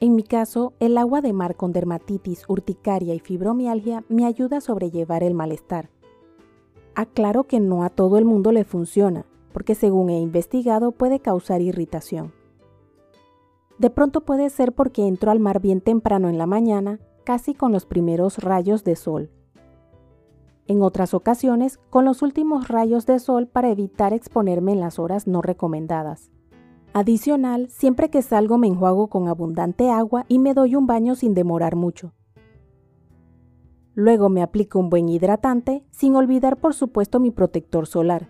[0.00, 4.60] En mi caso, el agua de mar con dermatitis, urticaria y fibromialgia me ayuda a
[4.62, 5.90] sobrellevar el malestar.
[6.94, 11.60] Aclaro que no a todo el mundo le funciona, porque según he investigado puede causar
[11.60, 12.32] irritación.
[13.78, 17.70] De pronto puede ser porque entro al mar bien temprano en la mañana, casi con
[17.70, 19.30] los primeros rayos de sol.
[20.66, 25.26] En otras ocasiones, con los últimos rayos de sol para evitar exponerme en las horas
[25.26, 26.30] no recomendadas.
[26.92, 31.34] Adicional, siempre que salgo me enjuago con abundante agua y me doy un baño sin
[31.34, 32.12] demorar mucho.
[33.94, 38.28] Luego me aplico un buen hidratante, sin olvidar por supuesto mi protector solar.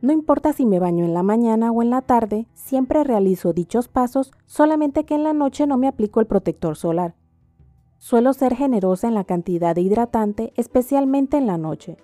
[0.00, 3.88] No importa si me baño en la mañana o en la tarde, siempre realizo dichos
[3.88, 7.16] pasos, solamente que en la noche no me aplico el protector solar.
[7.98, 11.98] Suelo ser generosa en la cantidad de hidratante, especialmente en la noche.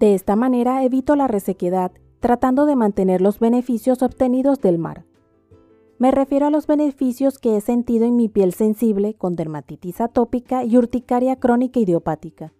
[0.00, 1.92] De esta manera evito la resequedad
[2.24, 5.04] tratando de mantener los beneficios obtenidos del mar.
[5.98, 10.64] Me refiero a los beneficios que he sentido en mi piel sensible con dermatitis atópica
[10.64, 12.54] y urticaria crónica idiopática.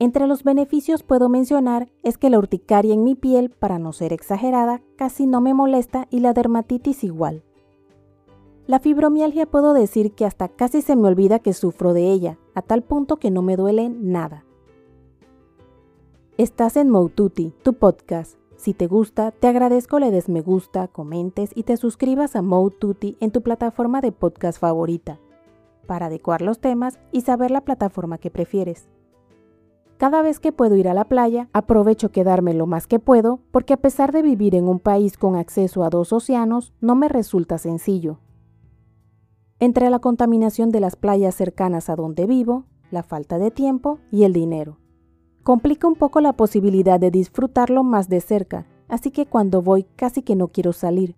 [0.00, 4.12] Entre los beneficios puedo mencionar es que la urticaria en mi piel, para no ser
[4.12, 7.44] exagerada, casi no me molesta y la dermatitis igual.
[8.66, 12.62] La fibromialgia puedo decir que hasta casi se me olvida que sufro de ella, a
[12.62, 14.44] tal punto que no me duele nada.
[16.38, 21.50] Estás en Moututi, tu podcast si te gusta, te agradezco le des me gusta, comentes
[21.54, 25.18] y te suscribas a Mode en tu plataforma de podcast favorita,
[25.86, 28.90] para adecuar los temas y saber la plataforma que prefieres.
[29.96, 33.72] Cada vez que puedo ir a la playa, aprovecho quedarme lo más que puedo, porque
[33.72, 37.56] a pesar de vivir en un país con acceso a dos océanos, no me resulta
[37.56, 38.18] sencillo.
[39.58, 44.24] Entre la contaminación de las playas cercanas a donde vivo, la falta de tiempo y
[44.24, 44.79] el dinero
[45.42, 50.22] complica un poco la posibilidad de disfrutarlo más de cerca, así que cuando voy casi
[50.22, 51.16] que no quiero salir.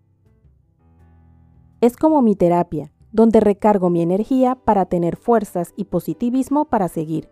[1.80, 7.28] Es como mi terapia, donde recargo mi energía para tener fuerzas y positivismo para seguir.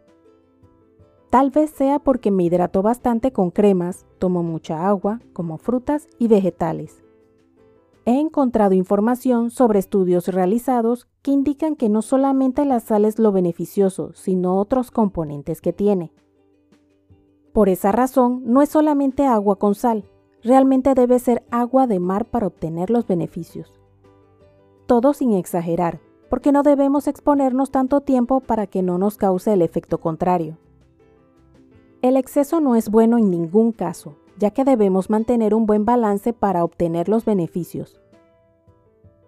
[1.30, 6.26] Tal vez sea porque me hidrato bastante con cremas, tomo mucha agua, como frutas y
[6.26, 7.04] vegetales.
[8.04, 13.30] He encontrado información sobre estudios realizados que indican que no solamente la sal es lo
[13.30, 16.12] beneficioso, sino otros componentes que tiene.
[17.52, 20.04] Por esa razón, no es solamente agua con sal,
[20.42, 23.72] realmente debe ser agua de mar para obtener los beneficios.
[24.86, 29.62] Todo sin exagerar, porque no debemos exponernos tanto tiempo para que no nos cause el
[29.62, 30.58] efecto contrario.
[32.02, 36.32] El exceso no es bueno en ningún caso, ya que debemos mantener un buen balance
[36.32, 38.00] para obtener los beneficios.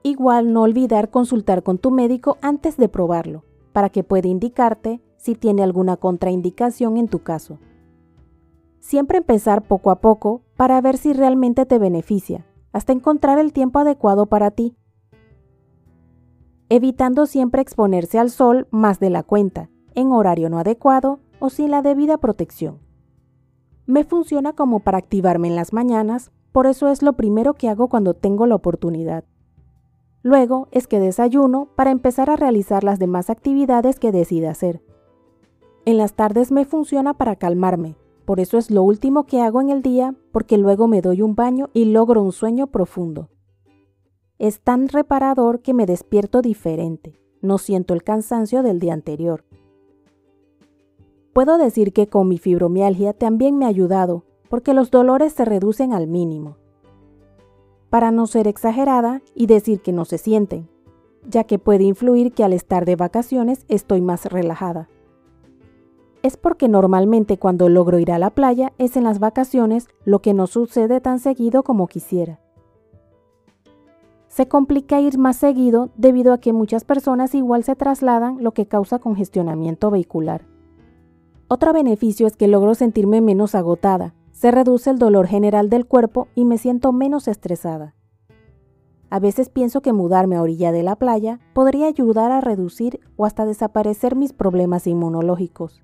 [0.04, 5.34] Igual no olvidar consultar con tu médico antes de probarlo, para que pueda indicarte si
[5.34, 7.58] tiene alguna contraindicación en tu caso.
[8.82, 13.78] Siempre empezar poco a poco para ver si realmente te beneficia, hasta encontrar el tiempo
[13.78, 14.74] adecuado para ti.
[16.68, 21.70] Evitando siempre exponerse al sol más de la cuenta, en horario no adecuado o sin
[21.70, 22.80] la debida protección.
[23.86, 27.88] Me funciona como para activarme en las mañanas, por eso es lo primero que hago
[27.88, 29.22] cuando tengo la oportunidad.
[30.24, 34.82] Luego es que desayuno para empezar a realizar las demás actividades que decida hacer.
[35.84, 39.70] En las tardes me funciona para calmarme, por eso es lo último que hago en
[39.70, 43.28] el día porque luego me doy un baño y logro un sueño profundo.
[44.38, 49.44] Es tan reparador que me despierto diferente, no siento el cansancio del día anterior.
[51.32, 55.92] Puedo decir que con mi fibromialgia también me ha ayudado porque los dolores se reducen
[55.92, 56.56] al mínimo.
[57.90, 60.68] Para no ser exagerada y decir que no se sienten,
[61.26, 64.88] ya que puede influir que al estar de vacaciones estoy más relajada
[66.22, 70.34] es porque normalmente cuando logro ir a la playa es en las vacaciones, lo que
[70.34, 72.40] no sucede tan seguido como quisiera.
[74.28, 78.66] Se complica ir más seguido debido a que muchas personas igual se trasladan, lo que
[78.66, 80.46] causa congestionamiento vehicular.
[81.48, 86.28] Otro beneficio es que logro sentirme menos agotada, se reduce el dolor general del cuerpo
[86.34, 87.94] y me siento menos estresada.
[89.10, 93.26] A veces pienso que mudarme a orilla de la playa podría ayudar a reducir o
[93.26, 95.82] hasta desaparecer mis problemas inmunológicos.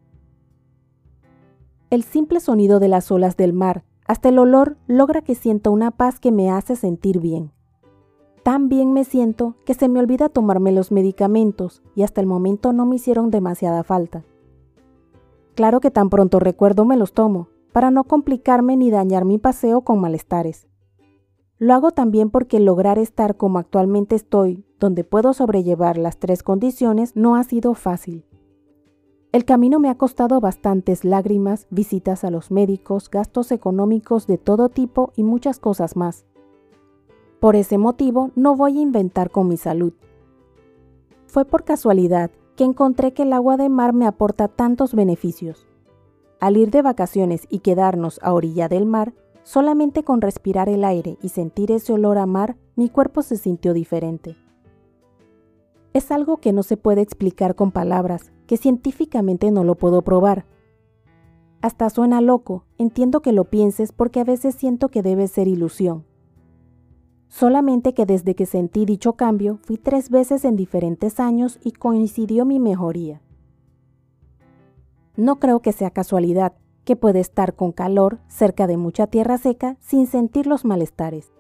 [1.91, 5.91] El simple sonido de las olas del mar, hasta el olor, logra que sienta una
[5.91, 7.51] paz que me hace sentir bien.
[8.43, 12.75] Tan bien me siento que se me olvida tomarme los medicamentos y hasta el momento
[12.75, 14.25] no me hicieron demasiada falta.
[15.55, 19.81] Claro que tan pronto recuerdo me los tomo, para no complicarme ni dañar mi paseo
[19.81, 20.67] con malestares.
[21.59, 27.17] Lo hago también porque lograr estar como actualmente estoy, donde puedo sobrellevar las tres condiciones,
[27.17, 28.25] no ha sido fácil.
[29.39, 34.69] El camino me ha costado bastantes lágrimas, visitas a los médicos, gastos económicos de todo
[34.69, 36.27] tipo y muchas cosas más.
[37.39, 39.93] Por ese motivo no voy a inventar con mi salud.
[41.29, 45.69] Fue por casualidad que encontré que el agua de mar me aporta tantos beneficios.
[46.41, 49.15] Al ir de vacaciones y quedarnos a orilla del mar,
[49.45, 53.73] solamente con respirar el aire y sentir ese olor a mar, mi cuerpo se sintió
[53.73, 54.35] diferente.
[55.93, 60.47] Es algo que no se puede explicar con palabras, que científicamente no lo puedo probar.
[61.61, 66.05] Hasta suena loco, entiendo que lo pienses porque a veces siento que debe ser ilusión.
[67.29, 72.47] Solamente que desde que sentí dicho cambio fui tres veces en diferentes años y coincidió
[72.47, 73.21] mi mejoría.
[75.15, 76.55] No creo que sea casualidad
[76.85, 81.33] que puede estar con calor cerca de mucha tierra seca sin sentir los malestares.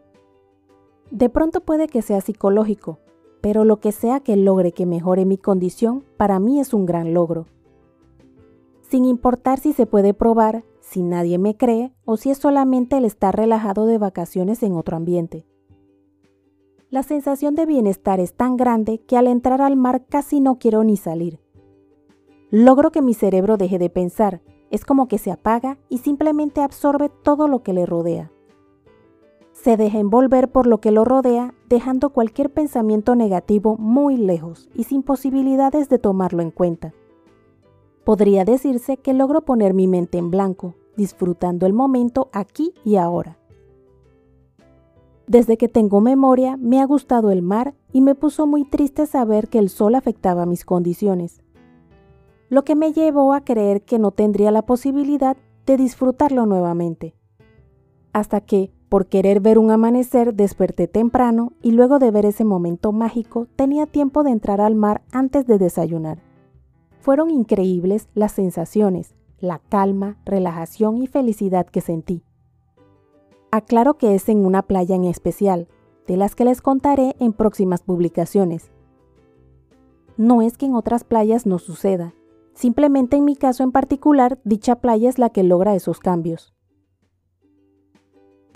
[1.10, 2.98] De pronto puede que sea psicológico,
[3.40, 7.14] pero lo que sea que logre que mejore mi condición, para mí es un gran
[7.14, 7.46] logro.
[8.82, 13.04] Sin importar si se puede probar, si nadie me cree o si es solamente el
[13.04, 15.46] estar relajado de vacaciones en otro ambiente.
[16.90, 20.84] La sensación de bienestar es tan grande que al entrar al mar casi no quiero
[20.84, 21.38] ni salir.
[22.50, 24.40] Logro que mi cerebro deje de pensar,
[24.70, 28.32] es como que se apaga y simplemente absorbe todo lo que le rodea.
[29.62, 34.84] Se deja envolver por lo que lo rodea, dejando cualquier pensamiento negativo muy lejos y
[34.84, 36.94] sin posibilidades de tomarlo en cuenta.
[38.04, 43.36] Podría decirse que logro poner mi mente en blanco, disfrutando el momento aquí y ahora.
[45.26, 49.48] Desde que tengo memoria, me ha gustado el mar y me puso muy triste saber
[49.48, 51.42] que el sol afectaba mis condiciones,
[52.48, 57.16] lo que me llevó a creer que no tendría la posibilidad de disfrutarlo nuevamente.
[58.12, 62.92] Hasta que, por querer ver un amanecer, desperté temprano y luego de ver ese momento
[62.92, 66.18] mágico tenía tiempo de entrar al mar antes de desayunar.
[67.00, 72.22] Fueron increíbles las sensaciones, la calma, relajación y felicidad que sentí.
[73.50, 75.68] Aclaro que es en una playa en especial,
[76.06, 78.70] de las que les contaré en próximas publicaciones.
[80.16, 82.14] No es que en otras playas no suceda,
[82.54, 86.57] simplemente en mi caso en particular, dicha playa es la que logra esos cambios.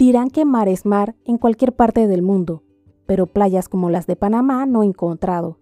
[0.03, 2.65] Dirán que mar es mar en cualquier parte del mundo,
[3.07, 5.59] pero playas como las de Panamá no he encontrado.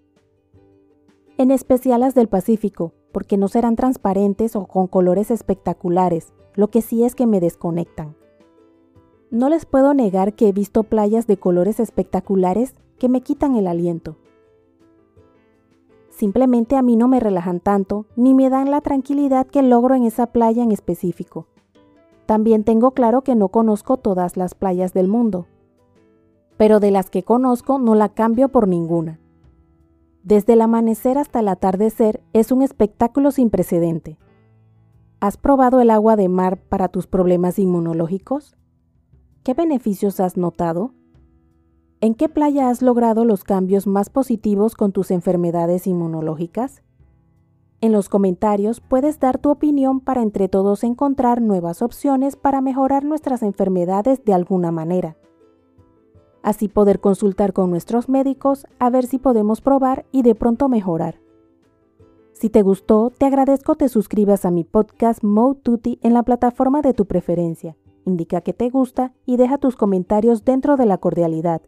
[1.36, 6.80] En especial las del Pacífico, porque no serán transparentes o con colores espectaculares, lo que
[6.80, 8.16] sí es que me desconectan.
[9.30, 13.66] No les puedo negar que he visto playas de colores espectaculares que me quitan el
[13.66, 14.16] aliento.
[16.08, 20.04] Simplemente a mí no me relajan tanto ni me dan la tranquilidad que logro en
[20.04, 21.46] esa playa en específico.
[22.30, 25.48] También tengo claro que no conozco todas las playas del mundo,
[26.56, 29.18] pero de las que conozco no la cambio por ninguna.
[30.22, 34.16] Desde el amanecer hasta el atardecer es un espectáculo sin precedente.
[35.18, 38.56] ¿Has probado el agua de mar para tus problemas inmunológicos?
[39.42, 40.92] ¿Qué beneficios has notado?
[42.00, 46.84] ¿En qué playa has logrado los cambios más positivos con tus enfermedades inmunológicas?
[47.80, 53.04] En los comentarios puedes dar tu opinión para entre todos encontrar nuevas opciones para mejorar
[53.04, 55.16] nuestras enfermedades de alguna manera.
[56.42, 61.20] Así poder consultar con nuestros médicos a ver si podemos probar y de pronto mejorar.
[62.32, 66.82] Si te gustó, te agradezco te suscribas a mi podcast Mode Tutti en la plataforma
[66.82, 71.62] de tu preferencia indica que te gusta y deja tus comentarios dentro de la cordialidad,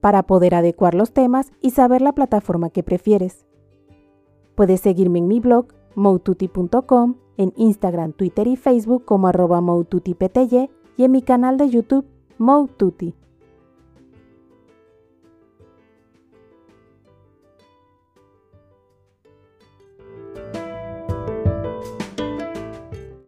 [0.00, 3.45] para poder adecuar los temas y saber la plataforma que prefieres.
[4.56, 11.12] Puedes seguirme en mi blog, moututi.com, en Instagram, Twitter y Facebook como arroba y en
[11.12, 12.06] mi canal de YouTube,
[12.38, 13.14] Moututi.